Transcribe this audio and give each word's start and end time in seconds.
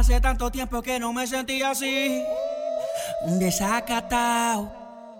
Hace 0.00 0.18
tanto 0.18 0.50
tiempo 0.50 0.80
que 0.80 0.98
no 0.98 1.12
me 1.12 1.26
sentía 1.26 1.72
así. 1.72 2.24
Desacatado. 3.38 4.72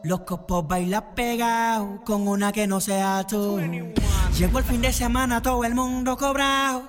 Los 0.03 0.21
copos 0.21 0.66
bailan 0.66 1.14
pegados 1.14 2.00
con 2.06 2.26
una 2.26 2.50
que 2.50 2.66
no 2.66 2.80
sea 2.80 3.22
tú. 3.29 3.61
Llegó 4.38 4.58
el 4.58 4.64
fin 4.64 4.80
de 4.80 4.90
semana, 4.90 5.43
todo 5.43 5.64
el 5.64 5.74
mundo 5.74 6.16
cobrado. 6.16 6.85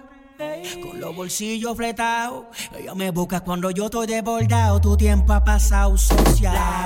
Con 0.81 1.01
los 1.01 1.13
bolsillos 1.13 1.75
fletados. 1.75 2.45
Ella 2.79 2.95
me 2.95 3.11
busca 3.11 3.41
cuando 3.41 3.71
yo 3.71 3.87
estoy 3.87 4.07
desbordado. 4.07 4.79
Tu 4.79 4.95
tiempo 4.95 5.33
ha 5.33 5.43
pasado 5.43 5.97
social. 5.97 6.85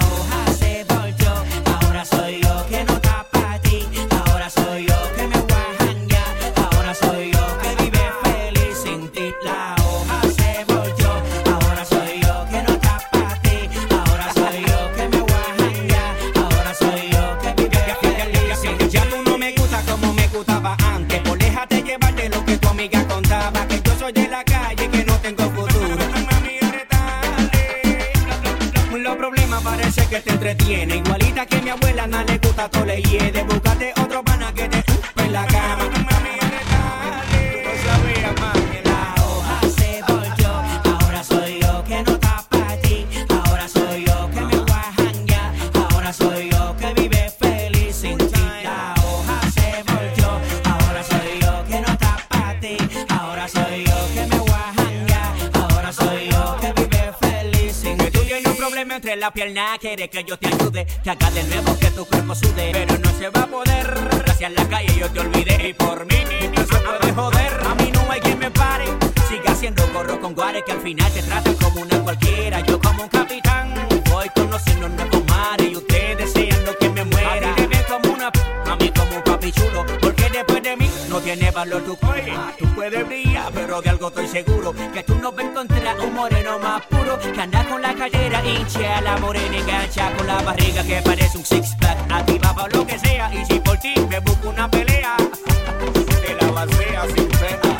Pierna, 59.35 59.77
quiere 59.77 60.09
que 60.09 60.23
yo 60.23 60.37
te 60.37 60.47
ayude, 60.47 60.87
que 61.03 61.09
haga 61.09 61.29
de 61.29 61.43
nuevo 61.43 61.77
que 61.77 61.91
tu 61.91 62.05
cuerpo 62.05 62.33
sude, 62.33 62.69
pero 62.71 62.97
no 62.97 63.09
se 63.19 63.29
va 63.29 63.41
a 63.41 63.47
poder. 63.47 64.23
Hacia 64.27 64.49
la 64.49 64.67
calle 64.69 64.97
yo 64.97 65.11
te 65.11 65.19
olvidé 65.19 65.69
y 65.69 65.73
por 65.73 66.05
mí 66.05 66.23
no 66.55 66.61
se 66.65 66.77
puede 66.77 67.13
joder. 67.13 67.51
A 67.67 67.75
mí 67.75 67.91
no 67.93 68.09
hay 68.09 68.21
quien 68.21 68.39
me 68.39 68.49
pare, 68.49 68.85
siga 69.27 69.51
haciendo 69.51 69.85
gorro 69.93 70.21
con 70.21 70.33
guare 70.33 70.63
que 70.63 70.71
al 70.71 70.79
final 70.79 71.11
te 71.11 71.21
tratan 71.21 71.53
como 71.55 71.81
una 71.81 71.99
cualquiera. 72.01 72.61
Yo 72.61 72.79
como 72.79 73.03
un 73.03 73.09
capitán 73.09 73.73
voy 74.15 74.29
conociendo 74.29 74.87
nuevos 74.87 75.23
mares 75.27 75.71
y 75.71 75.75
ustedes 75.75 76.17
deseando 76.17 76.77
que 76.79 76.89
me 76.89 77.03
muera. 77.03 77.51
A 77.51 77.55
te 77.55 77.67
ven 77.67 77.83
como 77.89 78.13
una 78.13 78.31
p, 78.31 78.39
a 78.65 78.75
mí 78.77 78.89
como 78.97 79.17
un 79.17 79.23
papi 79.23 79.51
chulo, 79.51 79.85
porque 79.99 80.29
después 80.29 80.63
de 80.63 80.77
mí 80.77 80.89
no 81.09 81.19
tiene 81.19 81.51
valor 81.51 81.81
tu 81.83 81.97
cuerpo. 81.97 82.31
Tú 82.57 82.65
puedes 82.75 83.05
brillar, 83.05 83.51
pero 83.53 83.81
de 83.81 83.89
algo 83.89 84.07
estoy 84.07 84.27
seguro 84.27 84.73
que 84.93 85.03
tú 85.03 85.15
no 85.15 85.33
vas 85.33 85.43
a 85.43 85.49
encontrar 85.49 85.99
un 85.99 86.13
moreno 86.13 86.59
más 86.59 86.85
puro 86.85 87.19
que 87.19 87.41
anda 87.41 87.65
con 87.67 87.81
la 87.81 87.93
cadera 87.93 88.41
hincha, 88.45 89.01
la 89.01 89.17
morena 89.17 89.57
engancha 89.57 90.15
con 90.15 90.27
la 90.27 90.41
barriga 90.41 90.81
que 90.83 91.01
parece 91.01 91.37
un 91.37 91.45
six 91.45 91.75
pack. 91.81 91.97
Activa 92.09 92.55
para 92.55 92.69
lo 92.69 92.87
que 92.87 92.97
sea 92.97 93.33
y 93.33 93.45
si 93.45 93.59
por 93.59 93.77
ti 93.79 93.93
me 94.09 94.19
busco 94.19 94.49
una 94.49 94.71
pelea, 94.71 95.17
te 96.23 96.35
la 96.39 96.51
vacía 96.51 97.03
sin 97.13 97.27
pena. 97.27 97.71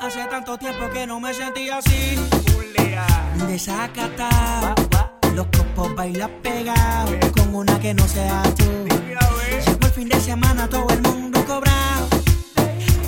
Hace 0.00 0.24
tanto 0.24 0.58
tiempo 0.58 0.90
que 0.90 1.06
no 1.06 1.20
me 1.20 1.32
sentía 1.32 1.78
así. 1.78 2.18
Culea. 2.52 3.06
Desacatado. 3.46 4.81
Bailan 5.90 6.30
pegados 6.42 7.14
con 7.36 7.54
una 7.54 7.78
que 7.78 7.92
no 7.92 8.06
sea 8.08 8.42
tú. 8.56 8.64
Llegó 9.66 9.86
el 9.86 9.92
fin 9.92 10.08
de 10.08 10.20
semana, 10.20 10.68
todo 10.68 10.88
el 10.88 11.02
mundo 11.02 11.44
cobrado. 11.44 12.08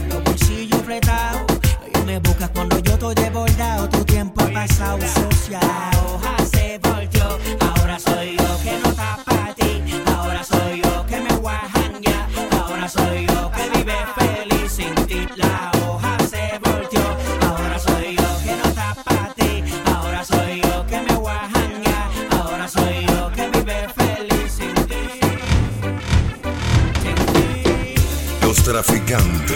Los 0.08 0.22
bolsillos 0.22 0.82
fletados. 0.82 1.42
Ella 1.86 2.04
me 2.04 2.18
busca 2.18 2.48
cuando 2.48 2.78
yo 2.80 2.92
estoy 2.92 3.14
desbordado. 3.14 3.88
Tu 3.88 4.04
tiempo 4.04 4.42
ha 4.42 4.48
pasado 4.52 4.98
social. 5.00 5.60
La 5.62 6.02
hoja 6.02 6.36
se 6.52 6.78
volteó. 6.78 7.38
Ahora 7.60 7.98
soy 7.98 8.36
yo 8.36 8.60
que 8.62 8.78
no 8.82 8.83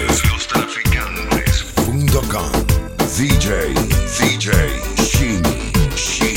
traficantes. 0.07 0.25
Los 0.31 0.47
traficantes. 0.47 1.65
Punto 1.75 2.23
com. 2.23 2.51
DJ. 3.17 3.75
DJ. 4.19 4.53
Shimi. 4.97 5.73
Shimi. 5.97 6.28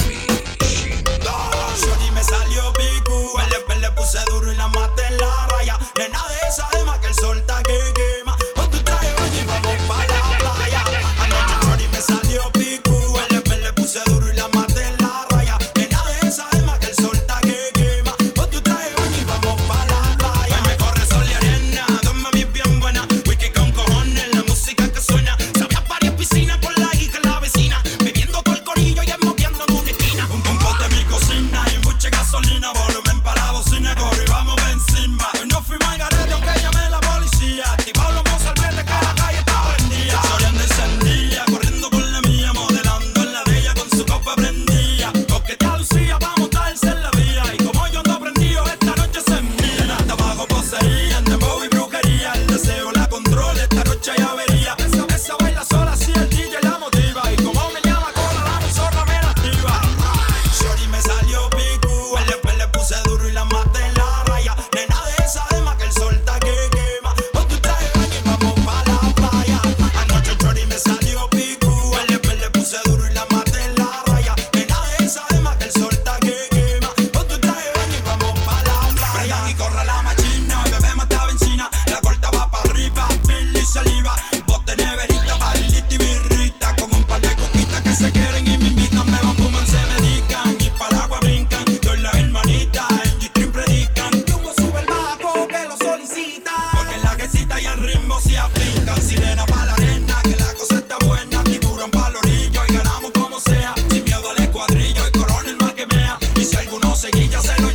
y 79.52 79.56
corre 79.56 79.86
la 79.86 80.02
machina. 80.02 80.64
Bebé 80.66 80.96
mata 80.96 81.26
benzina, 81.26 81.70
la 81.88 82.00
corta 82.02 82.30
va 82.32 82.50
para 82.50 82.70
arriba. 82.70 83.08
Billy 83.28 83.66
saliva, 83.66 84.16
vos 84.46 84.64
tenés 84.66 84.96
verita, 84.98 85.38
palita 85.38 85.86
y 85.90 85.98
birrita. 85.98 86.76
como 86.76 86.98
un 86.98 87.04
par 87.04 87.22
de 87.22 87.36
coquitas 87.36 87.82
que 87.82 87.96
se 87.96 88.12
quieren 88.12 88.48
y 88.48 88.58
me 88.58 88.68
invitan, 88.68 89.06
me 89.10 89.18
van 89.18 89.36
fuman, 89.36 89.66
se 89.68 89.80
medican. 89.94 90.58
Y 90.60 90.70
para 90.78 91.04
agua 91.04 91.20
brincan, 91.22 91.66
yo 91.82 91.96
la 91.96 92.12
hermanita. 92.12 92.88
El 93.04 93.20
G-Trim 93.20 93.52
predican, 93.52 94.12
que 94.24 94.34
uno 94.34 94.52
sube 94.56 94.80
el 94.80 94.86
bajo 94.88 95.48
que 95.48 95.64
lo 95.68 95.78
solicita. 95.78 96.52
Porque 96.74 96.96
en 96.96 97.04
la 97.04 97.16
quesita 97.18 97.62
y 97.62 97.66
el 97.66 97.80
ritmo 97.80 98.20
se 98.20 98.38
aplican. 98.38 99.02
Sirena 99.02 99.46
para 99.46 99.66
la 99.66 99.74
arena, 99.74 100.16
que 100.24 100.36
la 100.38 100.54
cosa 100.54 100.76
está 100.76 100.98
buena. 101.06 101.44
Tiburón 101.44 101.92
para 101.92 102.10
el 102.10 102.16
orillo 102.18 102.62
y 102.68 102.74
ganamos 102.74 103.12
como 103.12 103.40
sea. 103.40 103.74
Sin 103.90 104.04
miedo 104.04 104.30
al 104.30 104.44
escuadrillo 104.44 105.08
y 105.08 105.12
corona 105.12 105.50
el 105.50 105.58
más 105.58 105.74
que 105.74 105.86
mea. 105.88 106.18
Y 106.36 106.46
si 106.46 106.56
alguno 106.56 106.96
seguilla 106.96 107.42
se 107.42 107.60
lo 107.62 107.71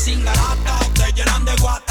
sin 0.00 0.24
garata, 0.24 0.78
se 0.94 1.12
llenan 1.12 1.44
de 1.44 1.56
guata. 1.56 1.87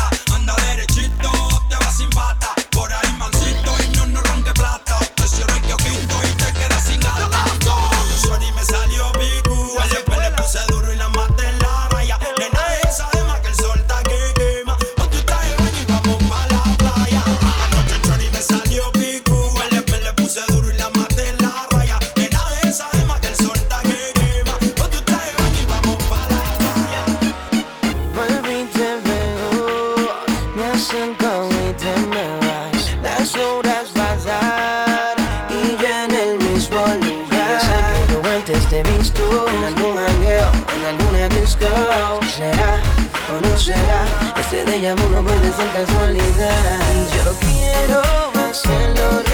Este 44.49 44.63
de 44.63 44.79
llamo 44.79 45.09
no 45.09 45.21
puede 45.21 45.51
ser 45.51 45.69
casualidad. 45.73 46.79
Yo 47.13 47.33
quiero 47.41 48.01
hacerlo 48.49 49.26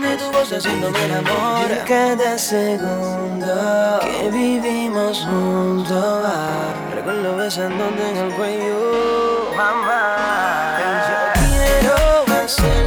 De 0.00 0.16
tu 0.16 0.32
voz 0.32 0.50
haciéndome 0.50 1.04
el 1.04 1.12
amor. 1.12 1.70
Y 1.70 1.86
cada 1.86 2.38
segundo 2.38 4.00
que 4.00 4.30
vivimos 4.30 5.20
juntos. 5.20 6.26
Recuerdo 6.94 7.36
besándote 7.36 8.10
en 8.10 8.16
el 8.16 8.32
cuello. 8.32 9.52
Mamá. 9.54 10.78
Yo 10.80 11.42
quiero 11.42 12.42
hacerlo 12.42 12.81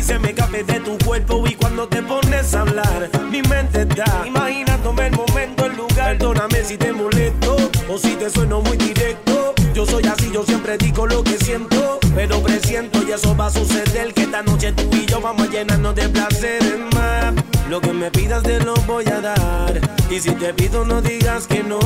mí 0.00 0.06
se 0.06 0.18
me 0.18 0.30
escape 0.30 0.64
de 0.64 0.80
tu 0.80 0.96
cuerpo. 1.04 1.44
Y 1.46 1.54
cuando 1.54 1.86
te 1.86 2.02
pones 2.02 2.54
a 2.54 2.62
hablar, 2.62 3.10
mi 3.30 3.42
mente 3.42 3.82
está 3.82 4.24
imaginándome 4.26 5.06
el 5.06 5.12
momento, 5.12 5.66
el 5.66 5.76
lugar. 5.76 6.16
Perdóname 6.18 6.64
si 6.64 6.76
te 6.76 6.92
molesto 6.92 7.56
o 7.88 7.98
si 7.98 8.14
te 8.16 8.30
sueno 8.30 8.60
muy 8.62 8.76
directo. 8.76 9.54
Yo 9.74 9.86
soy 9.86 10.04
así, 10.06 10.30
yo 10.32 10.42
siempre 10.44 10.78
digo 10.78 11.06
lo 11.06 11.22
que 11.22 11.36
siento. 11.38 11.98
Pero 12.14 12.42
presiento 12.42 13.02
y 13.06 13.12
eso 13.12 13.36
va 13.36 13.46
a 13.46 13.50
suceder. 13.50 14.12
Que 14.14 14.22
esta 14.22 14.42
noche 14.42 14.72
tú 14.72 14.88
y 14.92 15.06
yo 15.06 15.20
vamos 15.20 15.48
a 15.48 15.50
llenarnos 15.50 15.94
de 15.94 16.08
placeres 16.08 16.78
más. 16.94 17.34
Lo 17.68 17.80
que 17.80 17.92
me 17.92 18.10
pidas 18.10 18.42
te 18.42 18.58
lo 18.60 18.74
voy 18.86 19.06
a 19.06 19.20
dar. 19.20 19.80
Y 20.10 20.18
si 20.18 20.30
te 20.32 20.52
pido, 20.54 20.84
no 20.84 21.00
digas 21.02 21.46
que 21.46 21.62
no. 21.62 21.78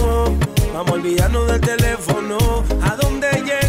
Vamos 0.73 0.91
a 0.91 0.95
olvidarnos 0.95 1.47
del 1.47 1.61
teléfono. 1.61 2.39
¿A 2.83 2.97
dónde 2.97 3.29
llego? 3.45 3.64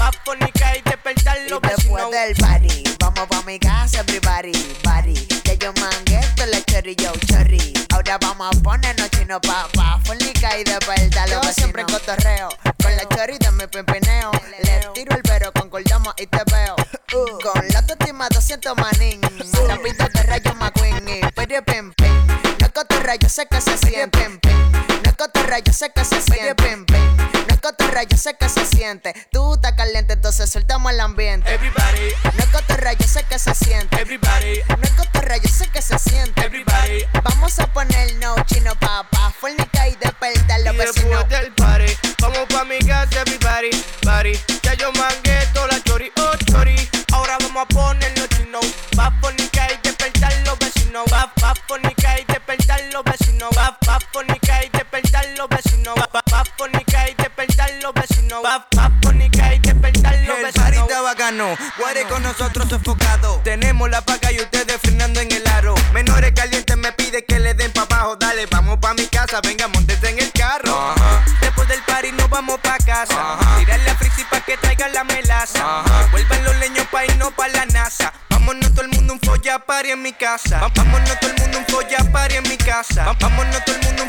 Va, 0.00 0.04
va 0.04 0.08
a 0.08 0.24
ponica 0.24 0.76
y 0.76 0.82
despertar 0.82 1.38
los 1.48 1.58
Y 1.58 1.68
vecinos. 1.68 2.10
después 2.10 2.10
del 2.10 2.36
party, 2.36 2.84
vamos 2.98 3.26
pa' 3.28 3.42
mi 3.42 3.58
casa, 3.58 4.00
everybody, 4.00 4.52
party. 4.82 5.26
Que 5.42 5.58
yo 5.58 5.72
mangué 5.74 6.20
la 6.46 6.62
chorri, 6.64 6.96
yo 6.96 7.12
chorri. 7.26 7.74
Ahora 7.92 8.18
vamos 8.18 8.56
a 8.56 8.60
ponernos 8.62 9.10
chino 9.10 9.40
pa' 9.40 9.68
pa' 9.74 10.00
fornica 10.04 10.58
y 10.58 10.64
despertar 10.64 11.28
los 11.30 11.46
Yo 11.46 11.52
siempre 11.52 11.84
cotorreo, 11.84 12.48
con 12.82 12.96
la 12.96 13.04
chorri 13.08 13.38
de 13.38 13.50
mi 13.52 13.66
pimpineo. 13.66 14.30
Le 14.62 14.80
tiro 14.94 15.16
el 15.16 15.22
pero, 15.22 15.52
concordamos 15.52 16.14
y 16.16 16.26
te 16.26 16.40
veo. 16.50 16.76
Con 17.10 17.68
la 17.68 17.78
autoestima 17.80 18.28
200 18.28 18.76
manín. 18.76 19.20
La 19.66 19.76
pinta 19.78 20.08
de 20.12 20.22
rayo 20.22 20.54
McQueen 20.54 21.08
y 21.08 21.20
piri 21.32 21.60
pim 21.66 21.92
pim. 21.94 22.26
No 22.58 22.66
es 22.66 22.72
cotorreo, 22.72 23.16
yo 23.16 23.28
sé 23.28 23.46
que 23.46 23.60
se 23.60 23.76
siente. 23.78 24.18
Pim, 24.18 24.38
pim. 24.38 24.72
No 24.72 25.10
es 25.10 25.16
cotorreo, 25.16 25.58
yo 25.58 25.72
sé 25.72 25.90
que 25.92 26.04
se 26.04 26.20
siente. 26.22 26.54
Pim, 26.54 26.84
pim. 26.86 27.29
No 28.00 28.06
es 28.06 28.08
cotorreo, 28.08 28.08
yo 28.08 28.16
sé 28.16 28.34
que 28.34 28.48
se 28.48 28.64
siente. 28.66 29.14
Tú 29.30 29.54
estás 29.54 29.72
caliente, 29.72 30.14
entonces 30.14 30.48
soltamos 30.50 30.90
el 30.92 31.00
ambiente. 31.00 31.52
Everybody, 31.52 32.12
No 32.36 32.42
es 32.44 32.48
cotorreo, 32.50 32.92
yo 32.98 33.06
sé 33.06 33.24
que 33.24 33.38
se 33.38 33.54
siente. 33.54 34.00
everybody, 34.00 34.60
No 34.68 34.82
es 34.82 34.90
cotorreo, 34.92 35.36
yo 35.42 35.48
sé 35.48 35.68
que 35.68 35.82
se 35.82 35.98
siente. 35.98 36.40
everybody. 36.42 37.04
Vamos 37.22 37.58
a 37.58 37.66
ponernos 37.72 38.36
chino 38.46 38.74
pa' 38.76 39.06
pa' 39.10 39.30
fornica 39.38 39.86
y 39.88 39.96
despertar 39.96 40.60
los 40.60 40.74
Y 40.74 40.78
vecinos. 40.78 41.28
del 41.28 41.52
party, 41.52 41.92
vamos 42.20 42.46
pa' 42.48 42.64
mi 42.64 42.78
casa, 42.78 43.20
everybody, 43.20 43.70
party. 44.02 44.32
Ya 44.62 44.74
yo 44.74 44.90
mangué 44.92 45.29
Guare 61.78 62.04
con 62.04 62.22
nosotros 62.22 62.70
enfocado. 62.70 63.40
Tenemos 63.42 63.88
la 63.88 64.02
paga 64.02 64.30
y 64.30 64.36
ustedes 64.40 64.78
frenando 64.82 65.20
en 65.20 65.32
el 65.32 65.46
aro. 65.46 65.74
Menores 65.92 66.32
calientes 66.32 66.76
me 66.76 66.92
pide 66.92 67.24
que 67.24 67.38
le 67.38 67.54
den 67.54 67.72
pa' 67.72 67.82
abajo. 67.82 68.16
Dale, 68.16 68.44
vamos 68.46 68.78
pa' 68.78 68.92
mi 68.92 69.06
casa, 69.06 69.40
venga, 69.42 69.66
montese 69.68 70.10
en 70.10 70.18
el 70.18 70.30
carro. 70.32 70.94
Después 71.40 71.66
del 71.68 71.82
party 71.82 72.12
nos 72.12 72.28
vamos 72.28 72.58
pa' 72.60 72.76
casa. 72.84 73.14
Uh 73.14 73.40
-huh. 73.40 73.58
Tirarle 73.58 73.90
a 73.90 73.94
Frixi 73.96 74.24
pa' 74.24 74.40
que 74.40 74.56
traiga 74.58 74.88
la 74.88 75.04
melaza. 75.04 75.64
Uh. 75.64 76.10
Vuelvan 76.10 76.44
los 76.44 76.56
leños 76.56 76.86
pa' 76.92 77.04
irnos 77.06 77.32
pa' 77.32 77.48
la 77.48 77.64
NASA. 77.66 78.12
Vámonos 78.28 78.70
todo 78.74 78.82
el 78.82 78.88
mundo 78.88 79.14
un 79.14 79.20
folla 79.20 79.58
party 79.58 79.90
en 79.92 80.02
mi 80.02 80.12
casa. 80.12 80.60
Vámonos 80.76 81.20
todo 81.20 81.30
el 81.30 81.40
mundo 81.40 81.58
un 81.58 81.66
folla 81.66 81.98
party 82.12 82.36
en 82.36 82.48
mi 82.48 82.56
casa. 82.58 83.16
Vámonos 83.18 83.64
todo 83.64 83.76
el 83.76 83.82
mundo 83.86 83.99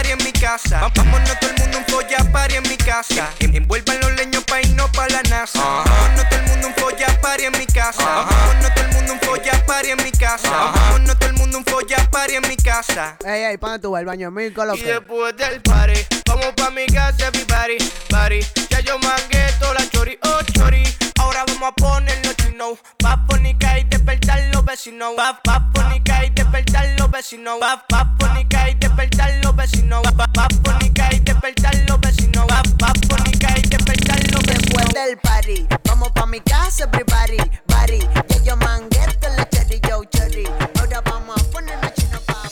party 0.00 0.12
en 0.12 0.24
mi 0.24 0.32
casa. 0.32 0.90
Vámonos 0.96 1.38
todo 1.40 1.50
el 1.50 1.56
mundo 1.60 1.78
un 1.78 1.84
folla 1.86 2.18
party 2.32 2.54
en 2.56 2.62
mi 2.68 2.76
casa. 2.76 3.30
En- 3.40 3.54
Envuelvan 3.54 4.00
los 4.00 4.12
leños 4.12 4.42
pa' 4.44 4.60
irnos 4.60 4.88
pa' 4.90 5.08
la 5.08 5.22
NASA. 5.28 5.60
Vámonos 5.60 6.28
todo 6.28 6.38
el 6.40 6.46
mundo 6.48 6.68
un 6.68 6.74
folla 6.74 7.20
party 7.20 7.44
en 7.44 7.52
mi 7.58 7.66
casa. 7.66 8.02
Va- 8.04 8.24
Vámonos 8.24 8.74
todo 8.74 8.84
el 8.84 8.92
mundo 8.94 9.12
un 9.12 9.20
folla 9.20 9.66
party 9.66 9.90
en 9.90 10.02
mi 10.02 10.10
casa. 10.12 10.50
Va- 10.50 10.72
Vámonos 10.72 11.18
todo 11.18 11.28
el 11.28 11.34
mundo 11.36 11.58
un 11.58 11.64
folla 11.64 11.96
party 12.10 12.34
en 12.36 12.48
mi 12.48 12.56
casa. 12.56 13.16
Ey, 13.24 13.42
ey, 13.44 13.56
¿para 13.58 13.78
tú? 13.78 13.96
El 13.96 14.06
baño 14.06 14.30
mil 14.30 14.52
con 14.54 14.68
lo 14.68 14.74
Y 14.76 14.80
después 14.82 15.36
del 15.36 15.60
party, 15.62 16.00
vamos 16.26 16.46
pa' 16.56 16.70
mi 16.70 16.86
casa, 16.86 17.26
everybody, 17.28 17.76
party. 18.08 18.40
Ya 18.70 18.80
yo 18.80 18.98
mangué 18.98 19.52
toda 19.58 19.74
la 19.74 19.90
chori, 19.90 20.18
oh 20.22 20.40
chori. 20.52 20.82
Ahora 21.18 21.44
vamos 21.46 21.68
a 21.68 21.72
ponernos 21.72 22.36
chino. 22.36 22.78
Pa' 22.98 23.24
ponica 23.26 23.78
y 23.78 23.84
despertar 23.84 24.40
los 24.52 24.64
vecinos. 24.64 25.12
Pa' 25.16 25.70
ponica 25.74 26.24
y 26.24 26.29
despertar 26.50 26.86
los 26.98 27.10
vecinos. 27.10 27.58
Pa' 27.60 27.84
pa' 27.88 28.16
ponica 28.18 28.70
y 28.70 28.74
despertar 28.74 29.30
los 29.42 29.54
vecinos. 29.56 30.02
Pa' 30.16 30.26
pa' 30.32 30.48
ponica 30.62 31.08
y 31.12 31.20
despertar 31.20 31.74
los 31.88 32.00
vecinos. 32.00 32.46
Pa' 32.46 32.62
pa' 32.78 32.92
ponica 33.08 33.54
y 33.56 33.62
despertar 33.68 34.18
los 34.32 34.42
Después 34.42 34.86
vecinos. 34.86 34.94
del 34.94 35.18
party, 35.18 35.66
vamos 35.84 36.10
pa' 36.12 36.26
mi 36.26 36.40
casa, 36.40 36.84
everybody, 36.84 37.36
body. 37.66 38.00
Ya 38.28 38.42
yo 38.44 38.56
mangué 38.56 39.00
toda 39.20 39.36
la 39.36 39.48
cherry, 39.48 39.80
yo 39.88 40.04
cherry. 40.04 40.44
Ahora 40.78 41.00
vamos 41.02 41.40
a 41.40 41.44
ponernos 41.52 41.92
chino 41.94 42.18
pa' 42.26 42.42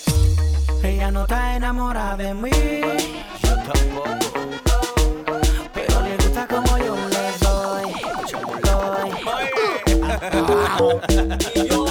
Ella 0.87 1.11
no 1.11 1.23
está 1.23 1.57
enamorada 1.57 2.17
de 2.17 2.35
mí. 2.35 2.51
Pero 5.75 6.01
le 6.03 6.17
gusta 6.17 6.47
como 6.47 6.79
yo 6.79 6.97
le 6.97 7.39
doy. 7.41 7.93
doy. 8.63 9.11
Ella 11.55 11.79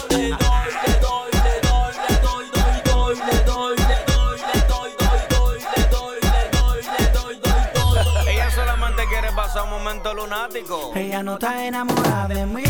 lunático. 10.13 10.91
Ella 10.95 11.23
no 11.23 11.33
está 11.33 11.65
enamorada 11.65 12.27
de 12.27 12.45
mí. 12.45 12.63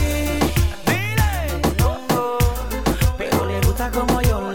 Dile. 0.86 1.62
No, 1.78 2.38
pero 3.18 3.46
le 3.46 3.62
gusta 3.62 3.92
como 3.92 4.22
yo 4.22 4.47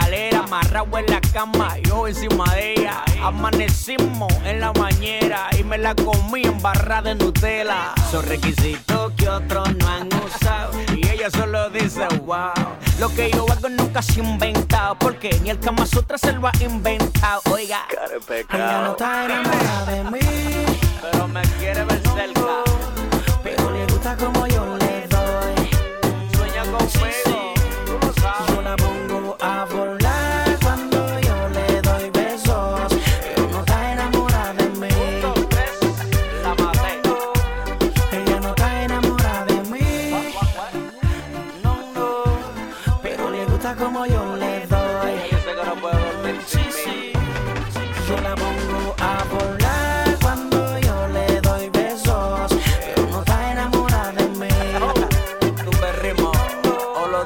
escalera, 0.00 0.38
amarrado 0.40 0.98
en 0.98 1.06
la 1.06 1.20
cama, 1.20 1.76
yo 1.82 2.06
encima 2.08 2.44
de 2.54 2.72
ella. 2.72 3.04
Amanecimos 3.22 4.32
en 4.44 4.60
la 4.60 4.72
bañera 4.72 5.48
y 5.58 5.64
me 5.64 5.78
la 5.78 5.94
comí 5.94 6.44
en 6.44 6.60
barra 6.60 7.02
de 7.02 7.14
Nutella. 7.14 7.92
Son 8.10 8.24
requisitos 8.26 9.12
que 9.16 9.28
otros 9.28 9.68
no 9.76 9.88
han 9.88 10.08
usado 10.24 10.72
y 10.96 11.06
ella 11.08 11.30
solo 11.30 11.70
dice 11.70 12.06
wow. 12.24 12.50
Lo 12.98 13.08
que 13.14 13.30
yo 13.30 13.46
hago 13.50 13.68
nunca 13.68 14.02
se 14.02 14.20
ha 14.20 14.24
inventado 14.24 14.96
porque 14.98 15.38
ni 15.42 15.50
el 15.50 15.58
Kama 15.58 15.86
Sutra 15.86 16.18
se 16.18 16.32
lo 16.32 16.46
ha 16.46 16.52
inventado. 16.60 17.40
Oiga, 17.50 17.86
Ella 18.28 18.82
no 18.82 18.90
está 18.92 19.24
enamorada 19.26 19.86
de 19.86 20.04
mí. 20.04 20.18
pero 21.02 21.28
me 21.28 21.42
quiere 21.58 21.84
ver 21.84 22.02
cerca. 22.02 22.69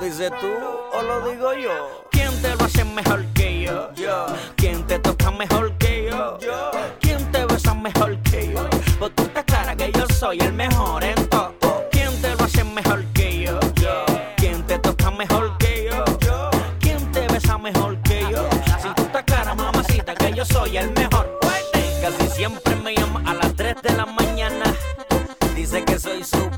Dices 0.04 0.30
tú 0.38 0.52
o 0.92 1.02
lo 1.02 1.30
digo 1.30 1.54
yo. 1.54 2.04
¿Quién 2.10 2.30
te 2.42 2.54
lo 2.54 2.64
hace 2.64 2.84
mejor 2.84 3.24
que 3.32 3.62
yo? 3.62 3.90
Yo. 3.94 4.26
¿Quién 4.54 4.86
te 4.86 4.98
toca 4.98 5.30
mejor 5.30 5.72
que 5.78 6.10
yo? 6.10 6.38
Yo. 6.40 6.70
¿Quién 7.00 7.32
te 7.32 7.44
besa 7.46 7.72
mejor 7.74 8.18
que 8.18 8.52
yo? 8.52 8.68
Pues 8.98 9.14
tú 9.14 9.24
te 9.28 9.42
clara 9.44 9.74
que 9.74 9.90
yo 9.92 10.06
soy 10.14 10.38
el 10.40 10.52
mejor 10.52 11.02
en 11.04 11.28
todo. 11.28 11.54
¿Quién 11.90 12.10
te 12.20 12.34
lo 12.36 12.44
hace 12.44 12.64
mejor 12.64 13.02
que 13.14 13.44
yo? 13.44 13.58
Yo. 13.76 14.04
¿Quién 14.36 14.62
te 14.66 14.78
toca 14.78 15.10
mejor 15.10 15.56
que 15.56 15.88
yo? 15.90 16.04
Yo. 16.20 16.50
¿Quién 16.80 17.12
te 17.12 17.26
besa 17.28 17.56
mejor 17.56 17.96
que 18.02 18.20
yo? 18.30 18.48
Si 18.82 18.88
tú 18.94 19.04
te 19.04 19.24
clara, 19.24 19.54
mamacita, 19.54 20.14
que 20.14 20.34
yo 20.34 20.44
soy 20.44 20.76
el 20.76 20.90
mejor. 20.92 21.38
Fuerte. 21.40 21.82
Casi 22.02 22.28
siempre 22.36 22.76
me 22.76 22.94
llama 22.94 23.22
a 23.24 23.34
las 23.34 23.54
3 23.54 23.76
de 23.82 23.92
la 23.94 24.04
mañana. 24.04 24.64
Dice 25.54 25.82
que 25.82 25.98
soy 25.98 26.22
su 26.22 26.50